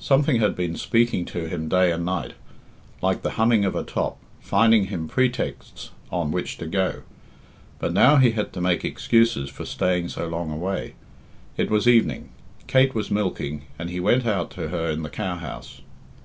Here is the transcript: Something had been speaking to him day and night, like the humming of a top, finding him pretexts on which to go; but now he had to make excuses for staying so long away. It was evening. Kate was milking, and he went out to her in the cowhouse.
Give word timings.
Something 0.00 0.40
had 0.40 0.56
been 0.56 0.74
speaking 0.74 1.24
to 1.26 1.48
him 1.48 1.68
day 1.68 1.92
and 1.92 2.04
night, 2.04 2.32
like 3.00 3.22
the 3.22 3.30
humming 3.38 3.64
of 3.64 3.76
a 3.76 3.84
top, 3.84 4.18
finding 4.40 4.86
him 4.86 5.06
pretexts 5.06 5.90
on 6.10 6.32
which 6.32 6.58
to 6.58 6.66
go; 6.66 7.02
but 7.78 7.92
now 7.92 8.16
he 8.16 8.32
had 8.32 8.52
to 8.54 8.60
make 8.60 8.84
excuses 8.84 9.48
for 9.48 9.64
staying 9.64 10.08
so 10.08 10.26
long 10.26 10.50
away. 10.50 10.94
It 11.56 11.70
was 11.70 11.86
evening. 11.86 12.30
Kate 12.66 12.96
was 12.96 13.12
milking, 13.12 13.66
and 13.78 13.88
he 13.88 14.00
went 14.00 14.26
out 14.26 14.50
to 14.58 14.70
her 14.70 14.90
in 14.90 15.04
the 15.04 15.08
cowhouse. 15.08 15.82